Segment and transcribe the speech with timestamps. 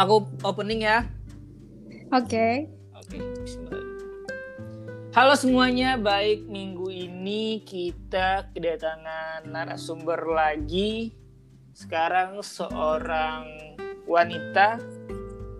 [0.00, 1.04] aku opening ya.
[2.08, 2.72] Oke.
[2.96, 3.84] Oke, bismillah.
[5.12, 11.12] Halo semuanya, baik minggu ini kita kedatangan narasumber lagi.
[11.76, 13.44] Sekarang seorang
[14.08, 14.80] wanita,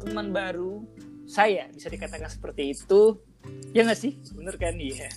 [0.00, 0.88] teman baru
[1.28, 3.20] saya, bisa dikatakan seperti itu.
[3.76, 4.16] Ya nggak sih?
[4.32, 4.80] Bener kan?
[4.80, 5.10] Iya.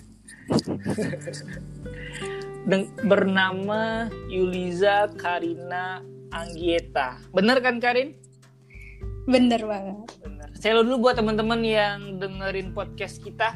[3.12, 7.22] Bernama Yuliza Karina Anggieta.
[7.32, 8.23] Bener kan Karin?
[9.24, 10.04] Bener banget.
[10.20, 10.52] Bener.
[10.60, 13.56] Saya dulu buat teman-teman yang dengerin podcast kita.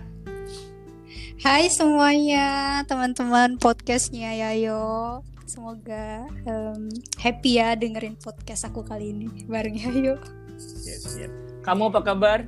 [1.44, 5.20] Hai semuanya, teman-teman podcastnya Yayo.
[5.44, 6.88] Semoga em,
[7.20, 10.16] happy ya dengerin podcast aku kali ini bareng Yayo.
[10.56, 11.32] Siap, siap.
[11.68, 12.40] Kamu apa kabar?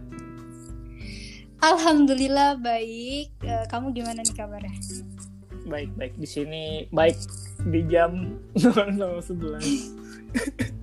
[1.59, 3.35] Alhamdulillah baik.
[3.43, 4.79] Eh, kamu gimana nih kabarnya?
[5.67, 6.13] Baik, baik.
[6.15, 7.19] Di sini baik
[7.67, 10.78] di jam 00.11.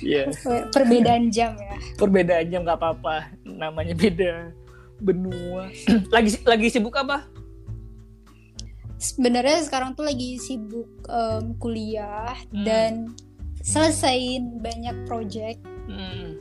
[0.00, 1.76] Iya, Eh, Perbedaan jam ya.
[1.94, 3.16] perbedaan jam nggak apa-apa.
[3.42, 4.52] Namanya beda
[4.98, 5.70] benua.
[6.14, 7.26] lagi lagi sibuk apa?
[8.98, 12.64] Sebenarnya sekarang tuh lagi sibuk em, kuliah Hmm.
[12.64, 12.92] dan
[13.60, 16.36] selesain banyak project Hmm.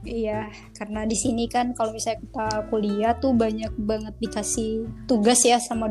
[0.00, 5.56] Iya, karena di sini kan kalau misalnya kita kuliah tuh banyak banget dikasih tugas ya
[5.56, 5.88] sama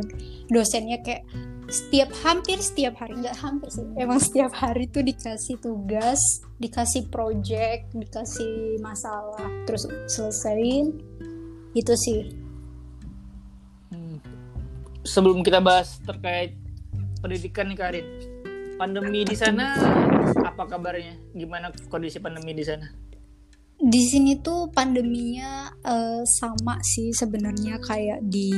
[0.47, 1.25] dosennya kayak
[1.73, 6.21] setiap hampir setiap hari nggak hampir sih, emang setiap hari tuh dikasih tugas,
[6.61, 10.93] dikasih project, dikasih masalah, terus selesaiin
[11.73, 12.29] itu sih.
[13.89, 14.21] Hmm.
[15.01, 16.53] Sebelum kita bahas terkait
[17.25, 18.07] pendidikan nih Karin,
[18.77, 19.73] pandemi di sana
[20.45, 21.17] apa kabarnya?
[21.33, 22.85] Gimana kondisi pandemi di sana?
[23.81, 28.53] Di sini tuh pandeminya eh, sama sih sebenarnya kayak di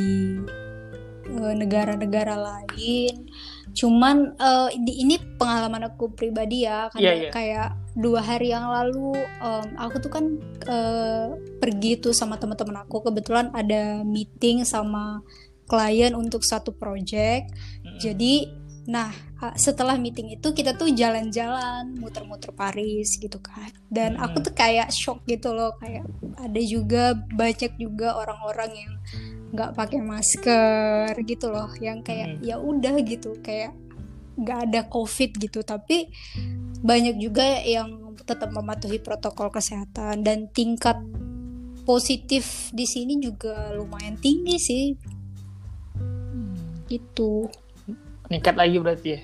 [1.31, 3.29] negara-negara lain.
[3.75, 7.29] Cuman eh, di ini pengalaman aku pribadi ya, karena Iya, iya.
[7.33, 10.25] kayak dua hari yang lalu em, aku tuh kan
[10.67, 11.27] eh,
[11.59, 13.03] pergi tuh sama teman-teman aku.
[13.03, 15.25] Kebetulan ada meeting sama
[15.65, 17.49] klien untuk satu project.
[17.81, 17.97] Hmm.
[17.97, 19.09] Jadi, nah
[19.57, 23.69] setelah meeting itu kita tuh jalan-jalan, muter-muter Paris gitu kan.
[23.89, 24.29] Dan Hmm.
[24.29, 26.05] aku tuh kayak shock gitu loh, kayak
[26.37, 28.93] ada juga banyak juga orang-orang yang
[29.53, 32.41] nggak pakai masker gitu loh, yang kayak Hmm.
[32.45, 33.73] ya udah gitu, kayak
[34.37, 35.59] nggak ada COVID gitu.
[35.65, 36.09] Tapi
[36.85, 40.97] banyak juga yang tetap mematuhi protokol kesehatan dan tingkat
[41.85, 44.85] positif di sini juga lumayan tinggi sih
[46.89, 47.49] gitu.
[48.27, 49.21] Meningkat lagi berarti ya?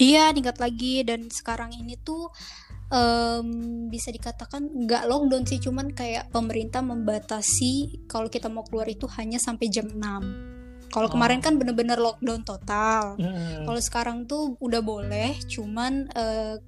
[0.00, 2.32] Iya, tingkat lagi dan sekarang ini tuh
[2.88, 3.46] em,
[3.86, 9.36] bisa dikatakan nggak lockdown sih, cuman kayak pemerintah membatasi kalau kita mau keluar itu hanya
[9.36, 10.90] sampai jam 6.
[10.90, 11.12] Kalau Oh.
[11.12, 13.14] kemarin kan bener-bener lockdown total.
[13.14, 13.62] Hmm.
[13.62, 16.58] Kalau sekarang tuh udah boleh, cuman eh,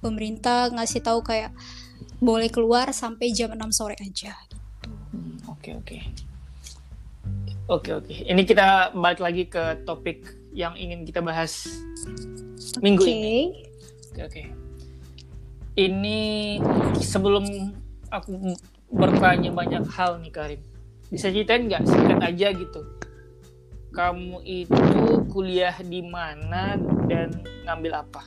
[0.00, 1.52] pemerintah ngasih tahu kayak
[2.16, 4.32] boleh keluar sampai jam 6 sore aja.
[5.12, 5.98] Hmm, Oke oke.
[7.68, 8.12] Oke oke.
[8.24, 11.68] Ini kita balik lagi ke topik yang ingin kita bahas
[12.80, 13.12] minggu Oke.
[13.12, 13.38] ini.
[14.12, 14.42] Oke oke.
[15.72, 16.20] Ini
[17.00, 17.48] sebelum
[18.12, 18.52] aku
[18.92, 20.60] bertanya banyak hal nih Karim,
[21.08, 22.80] bisa ceritain nggak singkat aja gitu?
[23.92, 26.76] Kamu itu kuliah di mana
[27.08, 27.32] dan
[27.64, 28.24] ngambil apa?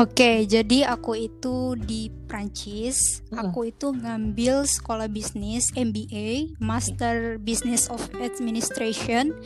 [0.00, 3.20] Oke, jadi aku itu di Prancis.
[3.28, 3.48] Hmm.
[3.48, 9.36] Aku itu ngambil sekolah bisnis MBA, Master Business of Administration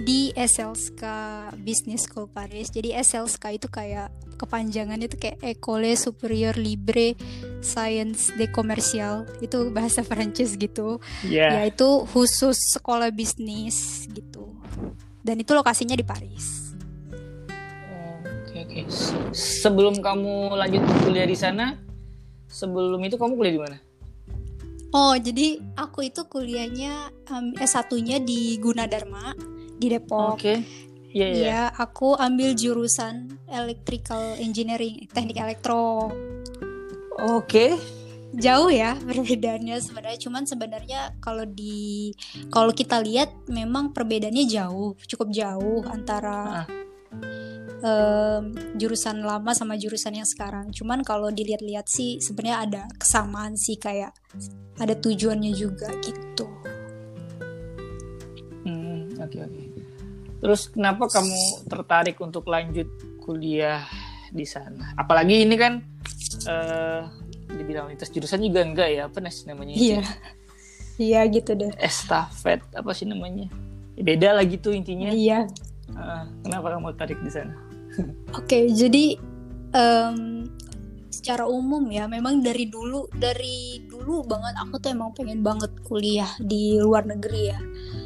[0.00, 1.04] di SLSK
[1.60, 2.72] Business School Paris.
[2.72, 4.08] Jadi SLSK itu kayak
[4.40, 7.12] kepanjangannya itu kayak École Supérieure Libre
[7.60, 9.28] Science de Commercial.
[9.44, 10.96] Itu bahasa Prancis gitu.
[11.28, 11.60] Ya.
[11.60, 14.56] Yaitu khusus sekolah bisnis gitu.
[15.20, 16.59] Dan itu lokasinya di Paris.
[18.70, 18.86] Oke.
[18.86, 19.18] Se-
[19.66, 21.74] Sebelum kamu lanjut kuliah di sana,
[22.46, 23.76] sebelum itu kamu kuliah di mana?
[24.90, 29.34] Oh, jadi aku itu kuliahnya um, S1-nya di Gunadarma
[29.74, 30.38] di Depok.
[30.38, 30.62] Oke.
[31.10, 31.42] Iya iya.
[31.42, 36.10] Iya, aku ambil jurusan Electrical Engineering, Teknik Elektro.
[37.20, 37.74] Oke.
[38.30, 42.14] Jauh ya perbedaannya sebenarnya, cuman sebenarnya kalau di
[42.46, 46.66] kalau kita lihat memang perbedaannya jauh, cukup jauh antara Ah.
[47.80, 48.42] Em,
[48.76, 50.72] jurusan lama sama jurusan yang sekarang.
[50.72, 54.12] Cuman kalau dilihat-lihat sih sebenarnya ada kesamaan sih kayak
[54.80, 56.46] ada tujuannya juga gitu.
[58.64, 59.62] Hmm, oke oke.
[60.40, 62.88] Terus kenapa kamu tertarik untuk lanjut
[63.20, 63.84] kuliah
[64.32, 64.96] di sana?
[64.96, 65.84] Apalagi ini kan
[66.48, 67.02] eh
[67.50, 69.02] dibilang lintas jurusan juga enggak ya?
[69.10, 69.74] Apa namanya?
[69.76, 69.84] itu?
[69.96, 70.02] Iya.
[71.00, 71.72] Iya gitu deh.
[71.80, 73.48] Estafet apa sih namanya?
[73.96, 75.08] Ya, beda lah gitu intinya.
[75.08, 75.48] Iya.
[75.96, 77.69] Ah, kenapa kamu tertarik di sana?
[78.36, 79.18] Oke, jadi
[79.74, 80.46] em,
[81.10, 86.30] secara umum ya memang dari dulu dari dulu banget aku tuh emang pengen banget kuliah
[86.40, 87.60] di luar negeri ya.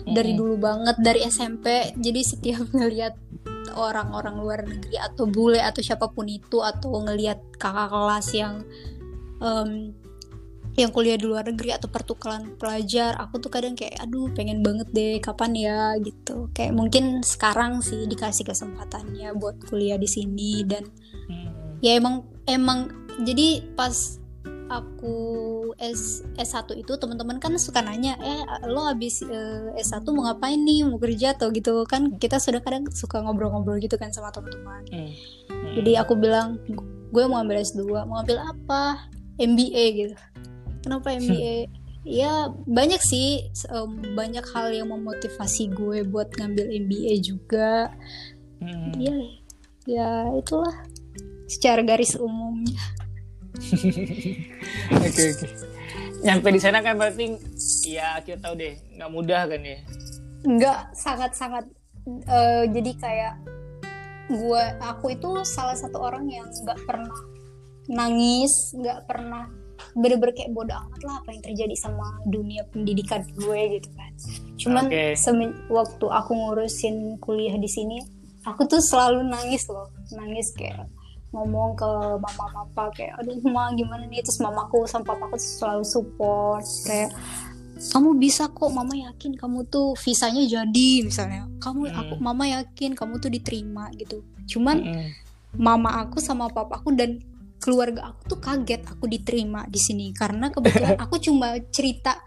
[0.04, 3.16] Dari dulu banget dari SMP jadi setiap ngelihat
[3.74, 8.54] orang-orang luar negeri atau bule atau siapa pun itu atau ngelihat kakak kelas yang
[9.42, 9.92] em,
[10.74, 14.90] yang kuliah di luar negeri atau pertukaran pelajar aku tuh kadang kayak aduh pengen banget
[14.90, 15.80] deh kapan ya?
[16.02, 16.50] Gitu.
[16.50, 20.86] Kayak mungkin sekarang sih dikasih kesempatannya buat kuliah di sini dan
[21.24, 21.80] Hmm.
[21.80, 22.92] ya emang emang
[23.24, 24.20] jadi pas
[24.68, 25.16] aku
[25.80, 30.84] S S1 itu teman-teman kan suka nanya eh lo habis eh, S1 mau ngapain nih?
[30.84, 31.88] Mau kerja atau gitu?
[31.88, 34.84] Kan kita sudah kadang suka ngobrol-ngobrol gitu kan sama teman-teman.
[34.92, 35.08] Hmm.
[35.48, 35.72] Hmm.
[35.80, 36.60] jadi aku bilang
[37.14, 39.08] gue mau ambil S2 mau ambil apa?
[39.40, 40.14] MBA gitu
[40.84, 41.72] kenapa MBA
[42.04, 42.32] ya
[42.68, 47.88] banyak sih em, banyak hal yang memotivasi gue buat ngambil MBA juga
[48.54, 48.96] Hmm.
[48.96, 49.12] ya
[49.84, 50.72] ya itulah
[51.46, 52.80] secara garis umumnya
[54.94, 55.46] Oke oke.
[56.22, 57.36] Nyampe di sana kan berarti
[57.84, 59.78] ya kita tahu deh nggak mudah kan ya.
[60.44, 61.64] nggak sangat-sangat
[62.06, 63.34] eh, jadi kayak
[64.28, 67.16] gue aku itu salah satu orang yang nggak pernah
[67.86, 69.48] nangis nggak pernah
[69.94, 74.10] bener-bener kayak bodoh amat lah apa yang terjadi sama dunia pendidikan gue gitu kan.
[74.58, 78.02] Cuman semen- waktu aku ngurusin kuliah di sini
[78.42, 79.88] aku tuh selalu nangis loh.
[80.12, 80.90] Nangis kayak
[81.30, 84.20] ngomong ke mama papa kayak aduh ma gimana nih?
[84.20, 87.10] Terus mamaku sama papaku selalu support kayak
[87.74, 91.50] kamu bisa kok mama yakin kamu tuh visanya jadi misalnya.
[91.58, 91.98] Kamu Hmm.
[91.98, 94.22] aku mama yakin kamu tuh diterima gitu.
[94.46, 95.10] Cuman Hmm.
[95.54, 97.18] mama aku sama papaku dan
[97.64, 100.12] keluarga aku tuh kaget aku diterima di sini.
[100.12, 102.20] Karena kebetulan aku cuma cerita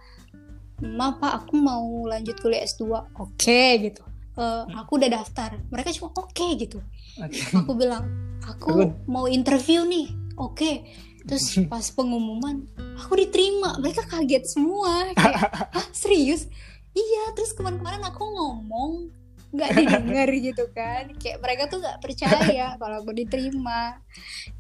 [0.82, 4.02] ma pak aku mau lanjut kuliah S2 oke gitu.
[4.38, 5.62] Eh, aku udah daftar.
[5.70, 6.82] Mereka cuma oke gitu.
[7.22, 7.42] Oke.
[7.54, 8.06] aku bilang
[8.42, 10.10] aku mau interview nih.
[10.42, 10.86] Oke.
[11.26, 12.66] Terus pas pengumuman
[12.98, 13.78] aku diterima.
[13.78, 15.14] Mereka kaget semua.
[15.14, 16.50] Kayak Hah, serius?
[16.98, 19.14] Iya terus kemarin-kemarin aku ngomong
[19.58, 21.10] nggak didengar gitu kan.
[21.18, 23.98] Kayak mereka tuh nggak percaya kalau aku diterima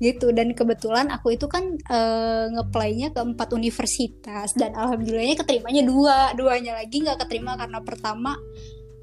[0.01, 0.33] gitu.
[0.33, 4.57] Dan kebetulan aku itu kan eh, ngeplaynya ke empat universitas.
[4.57, 6.17] Dan alhamdulillahnya keterimanya dua.
[6.33, 8.33] Duanya lagi nggak keterima karena pertama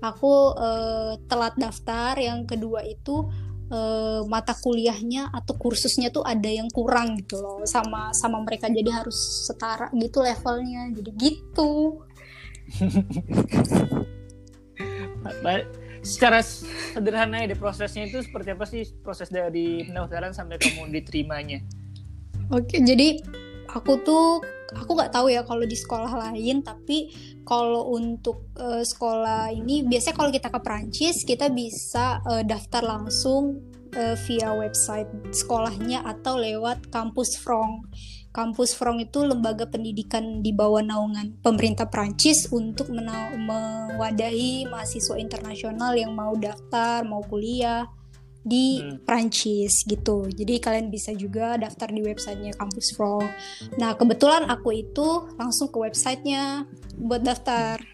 [0.03, 2.19] aku eh, telat daftar.
[2.19, 3.31] Yang kedua itu
[3.71, 7.63] eh, mata kuliahnya atau kursusnya tuh ada yang kurang gitu loh.
[7.65, 8.67] Sama sama mereka.
[8.67, 10.91] Jadi harus setara gitu levelnya.
[10.91, 12.03] Jadi gitu
[16.05, 21.65] Secara sederhana ya, prosesnya itu seperti apa sih proses dari pendaftaran sampai kamu diterimanya?
[22.53, 23.25] Oke, jadi
[23.73, 24.45] aku tuh
[24.77, 27.09] aku nggak tahu ya kalau di sekolah lain, tapi
[27.49, 33.65] kalau untuk eh, sekolah ini biasanya kalau kita ke Prancis kita bisa eh, daftar langsung
[33.97, 37.89] eh, via website sekolahnya atau lewat kampus Frong.
[38.35, 46.11] Kampus Frong itu lembaga pendidikan di bawah naungan pemerintah Prancis untuk mewadahi mahasiswa internasional yang
[46.19, 47.87] mau daftar, mau kuliah
[48.43, 49.01] di Hmm.
[49.07, 50.27] Prancis gitu.
[50.27, 53.25] Jadi kalian bisa juga daftar di websitenya Kampus Frong.
[53.79, 56.67] Nah kebetulan aku itu langsung ke websitenya
[56.99, 57.94] buat daftar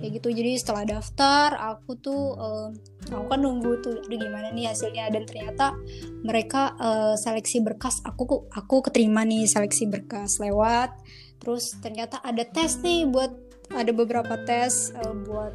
[0.00, 0.28] kayak gitu.
[0.32, 2.68] Jadi setelah daftar aku tuh eh,
[3.12, 5.76] aku kan nunggu tuh, aduh gimana nih hasilnya dan ternyata
[6.22, 8.02] mereka eh, seleksi berkas.
[8.02, 10.94] Aku aku keterima nih seleksi berkas lewat.
[11.42, 13.32] Terus ternyata ada tes nih buat
[13.72, 15.54] ada beberapa tes eh, buat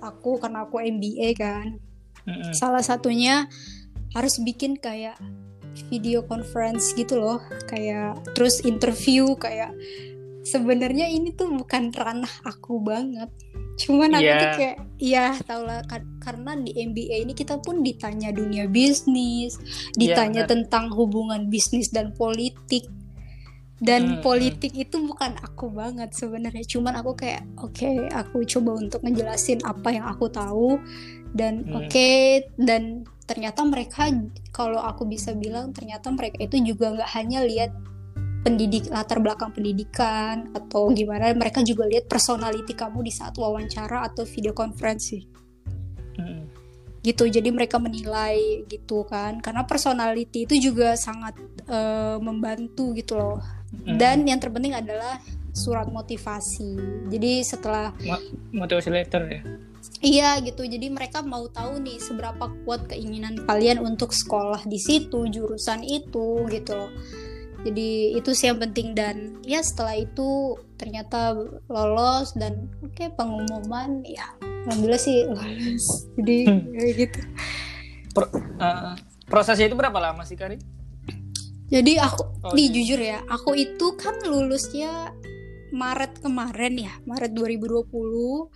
[0.00, 1.80] aku karena aku MBA kan
[2.28, 2.52] Mm-mm.
[2.52, 3.48] salah satunya
[4.14, 5.18] harus bikin kayak
[5.92, 9.72] video conference gitu loh kayak terus interview kayak
[10.46, 13.26] sebenarnya ini tuh bukan ranah aku banget
[13.76, 14.38] cuman aku Iya.
[14.38, 19.60] tuh kayak iya tau lah kar- karena di MBA ini kita pun ditanya dunia bisnis
[19.92, 20.50] ditanya benar.
[20.54, 22.88] tentang hubungan bisnis dan politik
[23.76, 29.04] dan Hmm, politik itu bukan aku banget sebenarnya cuman aku kayak oke aku coba untuk
[29.04, 30.80] ngejelasin apa yang aku tahu
[31.36, 31.84] dan Hmm.
[31.84, 32.08] oke
[32.56, 34.08] dan ternyata mereka
[34.48, 37.76] kalau aku bisa bilang ternyata mereka itu juga nggak hanya lihat
[38.42, 44.22] pendidik latar belakang pendidikan atau gimana mereka juga lihat personality kamu di saat wawancara atau
[44.26, 45.22] video konferensi
[46.16, 46.42] Mm-mm.
[47.02, 53.38] gitu jadi mereka menilai gitu kan karena personality itu juga sangat eh, membantu gitu loh
[53.72, 53.98] Mm-mm.
[53.98, 55.18] dan yang terpenting adalah
[55.56, 56.76] surat motivasi
[57.08, 57.96] jadi setelah
[58.52, 59.42] motivasi letter ya.
[60.04, 65.24] Iya gitu, jadi mereka mau tahu nih seberapa kuat keinginan kalian untuk sekolah di situ,
[65.30, 66.90] jurusan itu gitu loh.
[67.66, 71.34] Jadi itu sih yang penting dan ya setelah itu ternyata
[71.66, 74.30] lolos dan oke pengumuman ya
[74.70, 75.84] alhamdulillah sih lolos.
[76.16, 76.62] Jadi Hmm.
[76.70, 77.20] ya gitu.
[78.14, 78.94] Pro- eh,
[79.26, 80.62] prosesnya itu berapa lama sih Karin?
[81.66, 82.74] Jadi aku Oh, nih iya.
[82.78, 85.10] jujur ya, aku itu kan lulusnya
[85.74, 88.46] Maret kemarin ya, Maret 2020.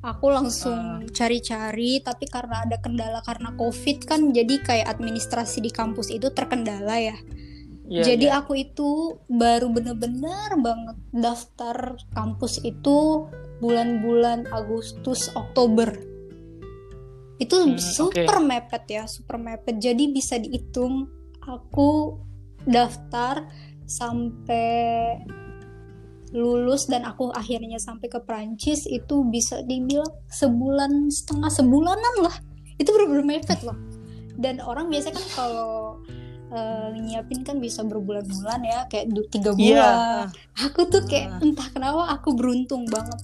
[0.00, 6.12] Aku langsung cari-cari, tapi karena ada kendala karena COVID kan, jadi kayak administrasi di kampus
[6.12, 7.16] itu terkendala ya.
[7.90, 8.38] Iya, jadi iya.
[8.38, 13.26] aku itu baru bener-bener banget daftar kampus itu
[13.58, 15.90] bulan-bulan Agustus Oktober.
[17.42, 19.82] Itu Hmm, super mepet ya, super mepet.
[19.82, 21.10] Jadi bisa dihitung
[21.42, 22.14] aku
[22.62, 23.50] daftar
[23.90, 25.18] sampai
[26.30, 32.38] lulus dan aku akhirnya sampai ke Prancis itu bisa dibilang sebulan setengah sebulanan lah.
[32.78, 33.74] Itu bener-bener mepet loh.
[34.38, 35.89] Dan orang biasanya kan kalau
[36.50, 39.94] eh, nyiapin kan bisa berbulan-bulan ya kayak tiga bulan Iya.
[40.60, 41.42] aku tuh kayak Ah.
[41.42, 43.20] entah kenapa aku beruntung banget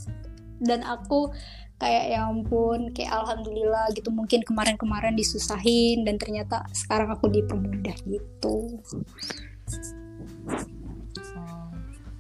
[0.62, 1.34] dan aku
[1.76, 8.80] kayak ya ampun kayak alhamdulillah gitu mungkin kemarin-kemarin disusahin dan ternyata sekarang aku dipermudah gitu.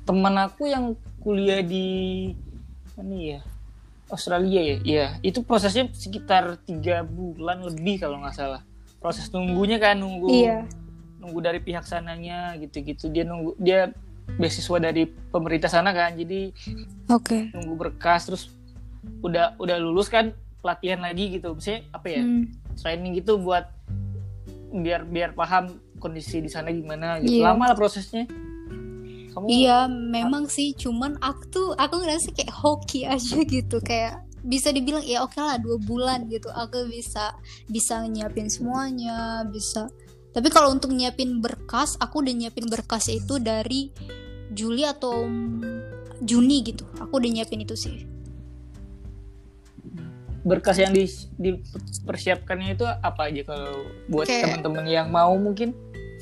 [0.06, 2.30] Teman aku yang kuliah di
[2.94, 3.40] mana ya?
[4.06, 5.06] Australia ya, iya.
[5.18, 8.62] Itu prosesnya sekitar tiga bulan lebih kalau nggak salah.
[9.02, 10.62] Proses nunggunya kan nunggu, iya
[11.26, 13.10] nunggu dari pihak sananya gitu-gitu.
[13.10, 13.90] Dia nunggu, dia
[14.38, 16.50] beasiswa dari pemerintah sana kan, jadi
[17.10, 18.50] oke nunggu berkas terus
[19.22, 20.30] udah udah lulus kan
[20.62, 21.54] pelatihan lagi gitu.
[21.54, 22.22] Misalnya apa ya?
[22.22, 22.46] Hmm,
[22.78, 23.70] Training gitu buat
[24.70, 27.42] biar biar paham kondisi di sana gimana gitu.
[27.42, 27.54] Iya.
[27.54, 28.26] Lama lah prosesnya.
[29.32, 34.70] Kamu iya memang sih cuman aku tuh aku ngerasa kayak hoki aja gitu kayak bisa
[34.70, 37.34] dibilang ya oke lah dua bulan gitu aku bisa
[37.68, 39.90] bisa nyiapin semuanya bisa
[40.36, 43.88] tapi kalau untuk nyiapin berkas aku udah nyiapin berkas itu dari
[44.52, 45.24] Juli atau
[46.20, 46.84] Juni gitu.
[47.00, 48.04] Aku udah nyiapin itu sih.
[50.44, 51.08] Berkas yang di,
[51.40, 55.72] dipersiapkannya itu apa aja kalau buat Kayak- teman-teman yang mau mungkin?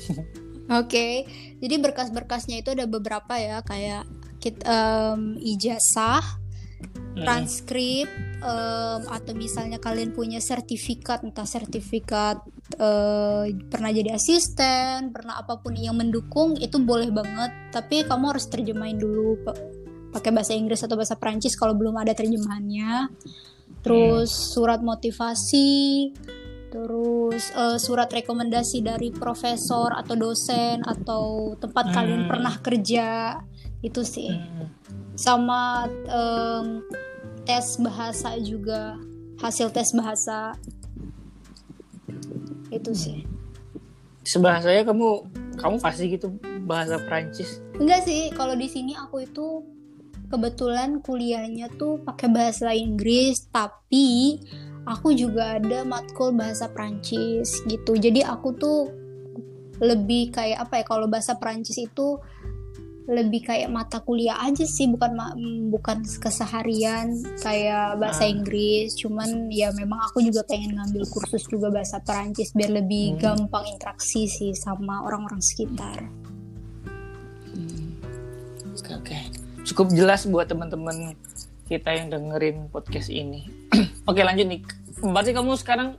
[0.79, 1.29] Oke,
[1.61, 4.09] jadi berkas-berkasnya itu ada beberapa ya, kayak
[4.41, 6.41] kit, em, ijazah.
[7.15, 8.11] Transkrip,
[8.43, 12.43] em, atau misalnya kalian punya sertifikat, entah sertifikat
[12.75, 17.51] eh, pernah jadi asisten, pernah apa pun yang mendukung itu boleh banget.
[17.71, 19.55] Tapi kamu harus terjemahin dulu pa-
[20.11, 23.15] pakai bahasa Inggris atau bahasa Prancis kalau belum ada terjemahannya.
[23.85, 26.09] Terus surat motivasi,
[26.73, 32.31] terus eh, surat rekomendasi dari profesor atau dosen atau tempat kalian Hmm.
[32.33, 33.39] pernah kerja
[33.79, 34.67] itu sih Hmm.
[35.15, 36.83] Sama em,
[37.47, 38.99] tes bahasa juga.
[39.39, 40.55] Hasil tes bahasa.
[42.71, 43.23] Itu sih.
[44.25, 45.09] Sebahasanya kamu
[45.55, 46.35] kamu pasti gitu
[46.67, 47.63] bahasa Prancis.
[47.79, 49.63] Enggak sih kalau di sini aku itu
[50.27, 54.41] kebetulan kuliahnya tuh pakai bahasa Inggris tapi
[54.85, 57.95] aku juga ada matkul bahasa Prancis gitu.
[57.95, 58.89] Jadi aku tuh
[59.83, 62.19] lebih kayak apa ya kalau bahasa Prancis itu
[63.05, 65.13] lebih kayak mata kuliah aja sih bukan
[65.69, 68.31] bukan keseharian kayak bahasa Ah.
[68.31, 68.97] Inggris.
[68.97, 73.45] Cuman ya memang aku juga pengen ngambil kursus juga bahasa Perancis biar lebih Hmm.
[73.45, 76.01] gampang interaksi sih sama orang-orang sekitar.
[78.75, 79.17] Oke oke.
[79.63, 81.13] Cukup jelas buat teman-teman
[81.65, 83.49] kita yang dengerin podcast ini.
[84.05, 84.61] Oke lanjut nih.
[85.01, 85.97] Berarti kamu sekarang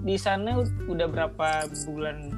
[0.00, 0.54] di sana
[0.86, 1.48] udah berapa
[1.84, 2.30] bulan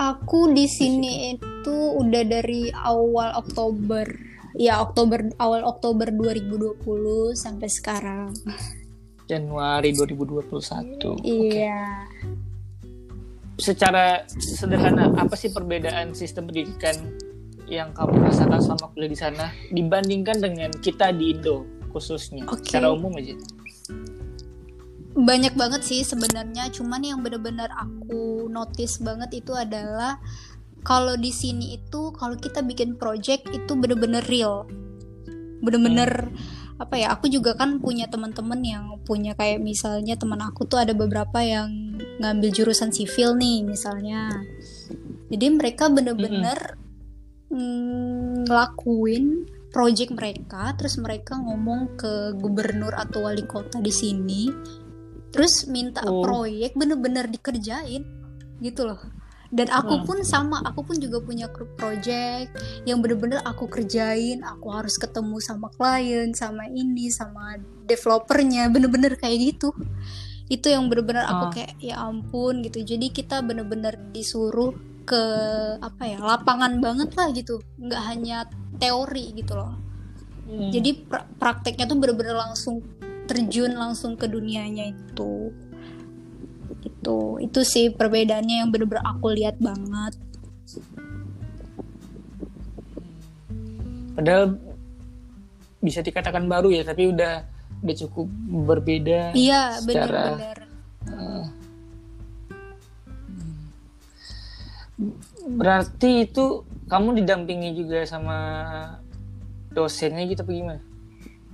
[0.00, 4.08] Aku di sini itu udah dari awal Oktober.
[4.56, 8.32] Ya, Oktober awal Oktober 2020 sampai sekarang.
[9.30, 12.02] Januari 2021 oke Iya.
[13.62, 17.14] secara sederhana apa sih perbedaan sistem pendidikan
[17.70, 21.62] yang kamu rasakan selama kuliah di sana dibandingkan dengan kita di Indo
[21.94, 22.66] khususnya Oke.
[22.66, 23.38] secara umum aja
[25.10, 30.22] Banyak banget sih sebenarnya, cuman yang benar-benar aku notice banget itu adalah
[30.86, 34.64] kalau di sini itu kalau kita bikin project itu bener-bener real.
[35.60, 36.30] Bener-bener
[36.80, 37.12] apa ya?
[37.18, 42.00] Aku juga kan punya teman-teman yang punya kayak misalnya teman aku tuh ada beberapa yang
[42.22, 44.30] ngambil jurusan sivil nih misalnya.
[45.28, 46.80] Jadi mereka bener-bener
[47.52, 54.50] mm, ngelakuin project mereka, terus mereka ngomong ke gubernur atau wali kota di sini,
[55.30, 56.22] terus minta Oh.
[56.22, 58.02] proyek bener-bener dikerjain
[58.58, 59.00] gitu loh.
[59.50, 60.06] Dan aku Hmm.
[60.06, 62.54] pun sama, aku pun juga punya grup project
[62.86, 69.58] yang bener-bener aku kerjain, aku harus ketemu sama klien, sama ini, sama developernya, bener-bener kayak
[69.58, 69.74] gitu.
[70.46, 71.50] Itu yang bener-bener aku Ah.
[71.50, 72.78] kayak ya ampun gitu.
[72.82, 74.70] Jadi kita bener-bener disuruh
[75.02, 75.22] ke
[75.82, 78.46] apa ya lapangan banget lah gitu, nggak hanya
[78.78, 79.74] teori gitu loh.
[80.46, 80.70] Hmm.
[80.70, 82.78] Jadi pra- prakteknya tuh bener-bener langsung
[83.30, 85.54] terjun langsung ke dunianya itu.
[86.82, 90.18] Itu itu sih perbedaannya yang bener benar aku lihat banget.
[94.18, 94.58] Padahal
[95.78, 97.46] bisa dikatakan baru ya tapi udah
[97.80, 98.28] udah cukup
[98.68, 100.68] berbeda iya benar-benar.
[101.08, 101.46] Eh,
[105.00, 105.16] hmm.
[105.56, 108.38] berarti itu kamu didampingi juga sama
[109.72, 110.89] dosennya gitu apa gimana?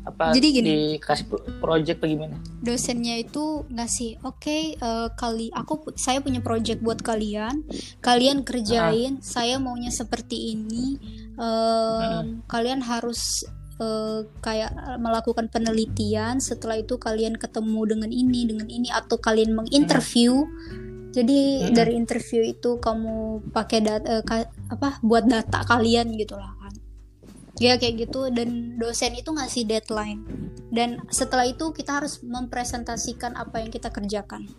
[0.07, 0.69] Apa Jadi gini.
[0.97, 2.37] dikasih pro- project apa gimana?
[2.63, 7.67] Dosennya itu ngasih oke eh, kali aku saya punya project buat kalian.
[8.01, 9.19] Kalian kerjain.
[9.21, 10.97] Saya maunya seperti ini.
[11.37, 13.45] Em, kalian harus
[13.83, 14.73] eh, kayak
[15.03, 16.39] melakukan penelitian.
[16.39, 18.89] Setelah itu kalian ketemu dengan ini dengan ini.
[18.95, 20.47] Atau kalian menginterview.
[21.17, 21.73] Jadi Mm-mm.
[21.73, 24.21] dari interview itu kamu pakai data
[24.69, 26.53] apa buat data kalian gitu lah.
[26.53, 26.56] kan
[27.61, 28.29] ya kayak gitu.
[28.33, 30.23] Dan dosen itu ngasih deadline.
[30.73, 34.51] Dan setelah itu kita harus mempresentasikan apa yang kita kerjakan.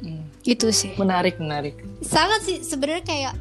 [0.00, 0.92] Hmm, itu sih.
[0.96, 1.80] Menarik menarik.
[2.04, 3.34] Sangat sih sebenarnya kayak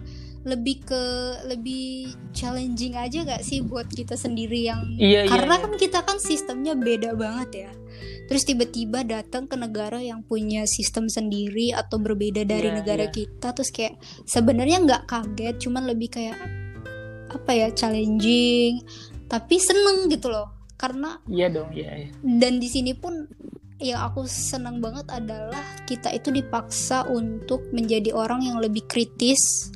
[0.44, 1.04] lebih ke
[1.48, 5.64] lebih challenging aja gak sih buat kita sendiri yang Iya, iya, karena iya.
[5.64, 7.72] kan kita kan sistemnya beda banget ya.
[8.28, 13.16] Terus tiba-tiba datang ke negara yang punya sistem sendiri atau berbeda dari Iya, negara iya.
[13.16, 16.36] kita terus kayak sebenarnya nggak kaget cuman lebih kayak
[17.34, 18.82] apa ya challenging
[19.28, 20.54] tapi seneng gitu loh.
[20.78, 22.10] Karena iya dong iya, iya.
[22.22, 23.26] dan di sini pun
[23.80, 29.72] yang aku senang banget adalah kita itu dipaksa untuk menjadi orang yang lebih kritis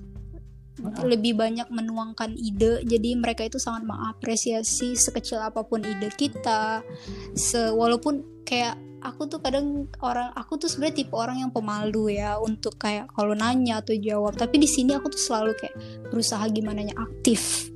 [1.01, 2.85] lebih banyak menuangkan ide.
[2.85, 6.85] Jadi mereka itu sangat mengapresiasi sekecil apa pun ide kita.
[7.33, 12.41] Se walaupun kayak aku tuh kadang orang aku tuh sebenarnya tipe orang yang pemalu ya
[12.41, 14.33] untuk kayak kalau nanya atau jawab.
[14.33, 15.75] Tapi di sini aku tuh selalu kayak
[16.09, 17.69] berusaha gimana aktif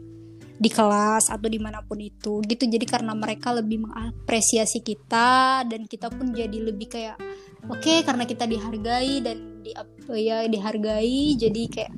[0.62, 2.64] di kelas atau di mana pun itu gitu.
[2.66, 7.18] Jadi karena mereka lebih mengapresiasi kita dan kita pun jadi lebih kayak
[7.66, 9.74] oke karena kita dihargai dan di
[10.18, 11.94] ya dihargai jadi kayak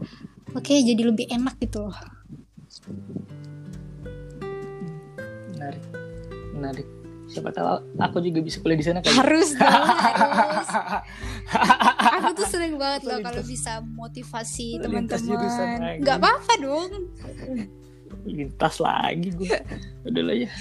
[0.56, 1.98] oke jadi lebih enak gitu loh.
[5.54, 5.84] Menarik.
[6.54, 7.03] Menarik
[7.34, 10.70] siapa tahu aku juga bisa kuliah di sana kan harus dong harus.
[12.22, 15.98] Aku tuh seneng banget loh kalau bisa motivasi teman-teman.
[16.00, 16.92] nggak apa-apa dong.
[18.30, 19.58] Lintas lagi gue
[20.06, 20.52] udah lah ya.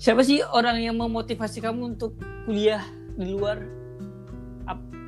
[0.00, 2.86] Siapa sih orang yang memotivasi kamu untuk kuliah
[3.18, 3.79] di luar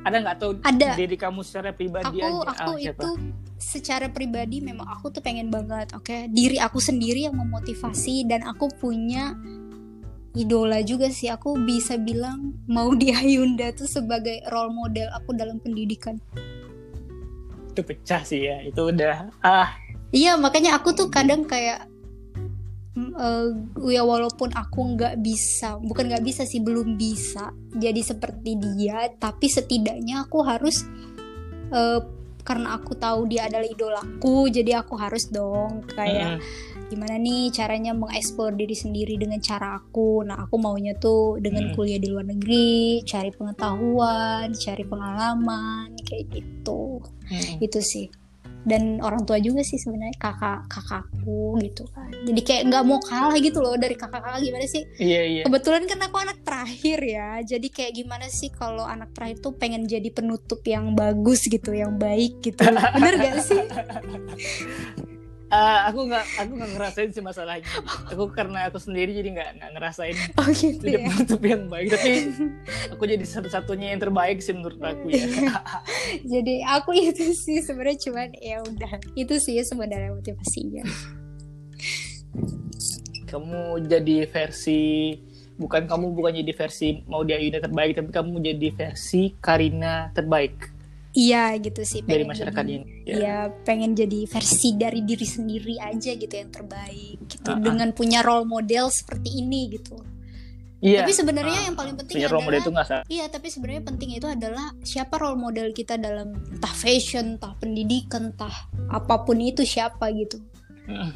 [0.03, 0.89] ada nggak atau Ada.
[0.99, 2.51] diri kamu secara pribadi aku aja?
[2.51, 3.01] aku Ah, siapa?
[3.01, 3.09] itu
[3.55, 6.27] secara pribadi memang aku tuh pengen banget oke?
[6.29, 9.31] Diri aku sendiri yang memotivasi dan aku punya
[10.35, 11.31] idola juga sih.
[11.31, 16.19] Aku bisa bilang mau di Hyunda tuh sebagai role model aku dalam pendidikan.
[17.71, 19.71] Itu pecah sih ya itu udah ah.
[20.13, 21.89] Iya makanya aku tuh kadang kayak
[22.95, 23.49] mm, eh,
[23.93, 29.49] ya walaupun aku nggak bisa bukan nggak bisa sih belum bisa jadi seperti dia tapi
[29.49, 30.85] setidaknya aku harus
[31.73, 32.01] eh,
[32.43, 37.95] karena aku tahu dia adalah idolaku jadi aku harus dong kayak mm, gimana nih caranya
[37.95, 41.75] mengeksplor diri sendiri dengan cara aku nah aku maunya tuh dengan Hmm.
[41.79, 46.99] kuliah di luar negeri cari pengetahuan cari pengalaman kayak gitu
[47.31, 47.63] mm.
[47.63, 48.05] itu sih
[48.63, 52.09] dan orang tua juga sih sebenarnya kakak kakakku gitu kan.
[52.23, 54.83] Jadi kayak nggak mau kalah gitu loh dari kakak kakak gimana sih?
[54.99, 55.43] Iya iya.
[55.47, 57.29] Kebetulan kan aku anak terakhir ya.
[57.43, 61.95] Jadi kayak gimana sih kalau anak terakhir tuh pengen jadi penutup yang bagus gitu yang
[61.99, 62.63] baik gitu.
[62.97, 63.61] Bener gak sih
[65.53, 67.61] Ah, aku nggak aku nggak ngerasain sih masalahnya.
[68.09, 71.05] Aku karena aku sendiri jadi nggak nggak ngerasain oh gitu jadi ya?
[71.13, 71.87] penutup yang baik.
[71.93, 72.11] Tapi
[72.89, 75.29] aku jadi satu-satunya yang terbaik sih menurut aku ya.
[76.33, 80.83] Jadi aku itu sih sebenarnya cuman ya udah itu sih sebenarnya motivasinya.
[83.29, 85.13] Kamu jadi versi
[85.57, 90.72] bukan kamu bukan jadi versi mau dia terbaik tapi kamu jadi versi Karina terbaik
[91.13, 96.11] iya gitu sih dari masyarakat jadi- ini Iya, pengen jadi versi dari diri sendiri aja
[96.11, 97.59] gitu yang terbaik gitu Ah, ah.
[97.59, 99.99] dengan punya role model seperti ini gitu.
[100.79, 103.47] iya Tapi sebenarnya Ah, yang paling penting punya role model adalah itu salah Iya, tapi
[103.47, 108.55] sebenarnya penting itu adalah siapa role model kita dalam entah fashion, entah pendidikan, entah
[108.89, 110.39] apa pun itu siapa gitu.
[110.85, 111.11] Mm.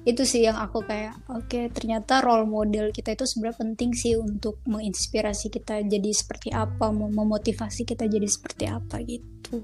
[0.00, 4.56] Itu sih yang aku kayak oke, ternyata role model kita itu sebenarnya penting sih untuk
[4.64, 9.60] menginspirasi kita jadi seperti apa, mem- memotivasi kita jadi seperti apa gitu.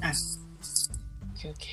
[0.00, 1.72] oke oke.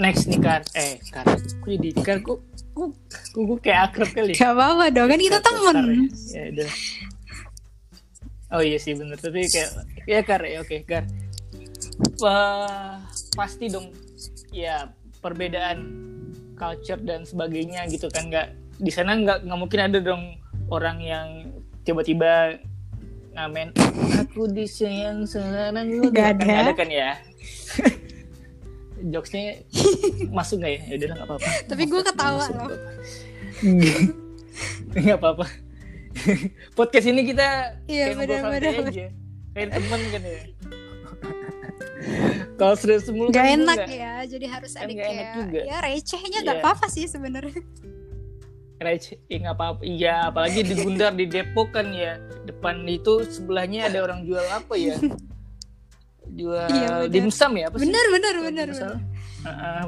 [0.00, 2.40] Next nih Kar eh Kar aku jadi kok
[2.72, 2.90] kok
[3.36, 5.76] gue kayak akrab kali Gak apa-apa dong, kan kita temen.
[6.32, 6.42] ya.
[6.50, 6.70] Udah.
[8.52, 9.16] Oh iya sih bener.
[9.16, 9.70] Tapi kayak
[10.08, 11.04] ya Kar ya oke Kar
[12.18, 12.98] Wah,
[13.36, 13.92] pasti dong.
[14.52, 14.90] Ya
[15.22, 15.78] perbedaan
[16.58, 20.36] culture dan sebagainya gitu kan nggak di sana nggak nggak mungkin ada dong
[20.68, 21.28] orang yang
[21.86, 22.58] tiba-tiba
[23.32, 23.72] ngamen
[24.20, 26.72] aku disayang sekarang Nggak kan ada.
[26.76, 27.16] kan ya
[29.02, 29.66] jokesnya
[30.36, 30.80] masuk nggak ya?
[30.86, 31.48] Ya udah nggak apa-apa.
[31.66, 32.70] Tapi gue ketawa loh.
[34.94, 35.46] nggak apa-apa.
[36.78, 39.06] Podcast ini kita Iya, kayak ngobrol santai aja.
[39.52, 40.40] Kayak temen kan ya.
[42.54, 45.34] Kalau serius mulu Gak kan enak nggak- ya, jadi harus Kan ada nggak enak kayak
[45.36, 45.60] juga.
[45.62, 46.60] ya recehnya gak Iya.
[46.60, 47.62] apa-apa sih sebenarnya.
[48.78, 49.80] Receh, ya nggak apa-apa.
[49.80, 52.18] Iya, apalagi di Gundar di Depok kan ya.
[52.42, 54.98] Depan itu sebelahnya ada orang jual apa ya?
[56.28, 57.68] Jual Iya, dimsum ya?
[57.68, 57.84] Apa sih?
[57.84, 58.68] Bener bener bener nggak bener.
[58.74, 59.00] salah.
[59.44, 59.84] Heeh.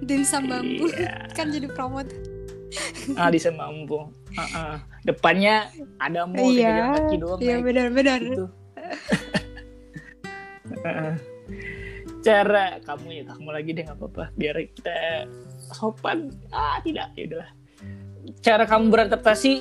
[0.00, 1.12] Dimsum bambu Iya.
[1.36, 2.08] kan jadi promote.
[3.14, 4.08] ah di Semampu.
[4.30, 4.74] Heeh.
[5.02, 8.18] Depannya ada mall Iya, kaki doang iya benar benar.
[8.18, 8.44] gitu.
[10.78, 11.12] Heeh.
[12.18, 14.98] Cara kamu ya kamu lagi deh nggak apa-apa biar kita
[15.70, 16.34] sopan.
[16.50, 17.50] Ah tidak ya udahlah.
[18.42, 19.52] Cara kamu beradaptasi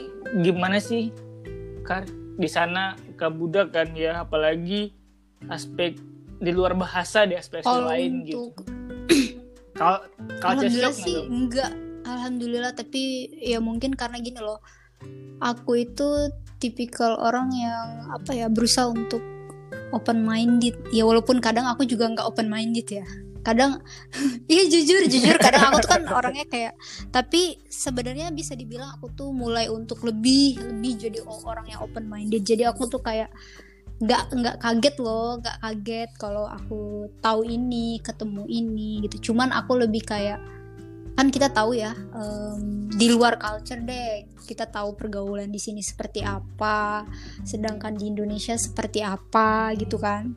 [0.41, 1.13] gimana sih?
[1.85, 2.03] Kar
[2.37, 4.93] di sana ke budak kan ya apalagi
[5.49, 5.97] aspek
[6.37, 8.53] di luar bahasa di aspek Kalau lain gitu.
[8.53, 8.65] untuk
[9.77, 10.01] Kalau
[10.41, 11.25] culture alhamdulillah shock sih tuh?
[11.29, 11.71] enggak.
[12.07, 13.03] Alhamdulillah tapi
[13.37, 14.57] ya mungkin karena gini loh.
[15.37, 19.21] Aku itu tipikal orang yang apa ya berusaha untuk
[19.91, 20.75] open minded.
[20.91, 23.05] Ya walaupun kadang aku juga nggak open minded ya.
[23.45, 23.79] Kadang
[24.51, 26.73] iya jujur jujur kadang aku tuh kan orangnya kayak
[27.11, 32.43] tapi sebenarnya bisa dibilang aku tuh mulai untuk lebih lebih jadi orang yang open minded.
[32.43, 33.31] Jadi aku tuh kayak
[33.97, 39.73] nggak nggak kaget loh nggak kaget kalau aku tahu ini ketemu ini gitu cuman aku
[39.73, 40.37] lebih kayak
[41.17, 46.21] kan kita tahu ya em, di luar culture deh kita tahu pergaulan di sini seperti
[46.21, 47.03] apa
[47.41, 50.31] sedangkan di Indonesia seperti apa gitu kan.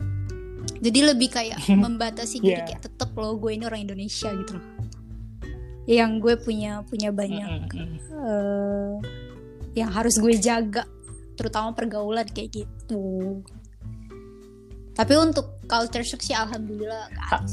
[0.81, 2.67] Jadi lebih kayak membatasi diri Yeah.
[2.67, 4.67] kayak tetep loh gue ini orang Indonesia gitu loh.
[5.85, 7.99] Yang gue punya punya banyak Mm, mm, mm.
[8.17, 8.95] eh,
[9.77, 10.89] yang harus gue jaga
[11.37, 13.41] terutama pergaulan kayak gitu.
[14.97, 17.47] Tapi untuk culture shock sih alhamdulillah ada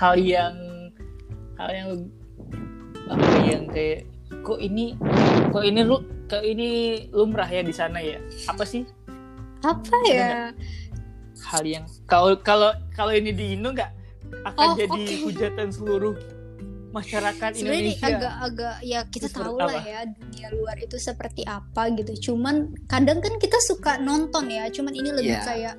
[0.00, 0.54] hal yang
[1.60, 1.90] hal yang
[3.06, 4.08] apa yang kayak
[4.40, 4.96] kok ini
[5.52, 6.68] kok ini lu kok ini
[7.12, 8.16] lumrah ya di sana ya?
[8.48, 8.86] Apa sih?
[9.60, 10.56] Apa ya?
[11.40, 13.92] hal yang kalau kalau kalau ini di Indo nggak
[14.44, 15.16] akan Oh, jadi oke.
[15.26, 16.14] hujatan seluruh
[16.92, 18.06] masyarakat sebenarnya ini Indonesia.
[18.12, 22.30] agak-agak ya kita Terus tahu lah ya dunia luar itu seperti apa gitu.
[22.30, 25.42] Cuman kadang kan kita suka nonton ya cuman ini lebih Iya.
[25.44, 25.74] kayak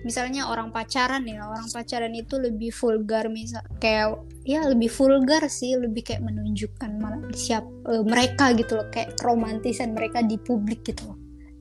[0.00, 4.16] misalnya orang pacaran ya orang pacaran itu lebih vulgar misal kayak
[4.48, 6.90] ya lebih vulgar sih lebih kayak menunjukkan
[7.36, 11.18] siap eh, mereka gitu loh kayak romantisan mereka di publik gitu loh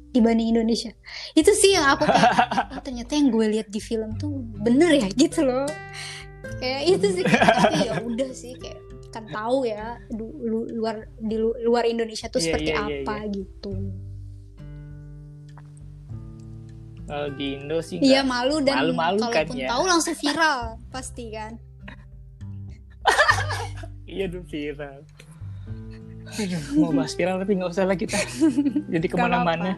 [0.10, 0.90] dibanding Indonesia.
[1.38, 2.34] Itu sih yang aku kayak
[2.74, 5.70] oh, ternyata yang gue lihat di film tuh bener ya gitu loh.
[6.58, 8.82] Kayak itu sih kayak, tapi ya udah sih kayak
[9.14, 13.02] kan tahu ya du- lu- luar di lu- luar Indonesia tuh Iya, seperti iya, iya,
[13.06, 13.74] apa gitu
[17.10, 19.68] kalau di Indo sih iya malu dan Malu-malu kan kalaupun ya.
[19.74, 20.62] tahu langsung viral
[20.94, 21.54] pasti kan.
[24.10, 25.06] Iya tuh viral.
[26.30, 28.18] Aduh, mau bahas viral tapi nggak usah lah kita.
[28.90, 29.78] Jadi ke mana-mana.